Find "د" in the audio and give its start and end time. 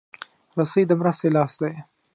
0.87-0.91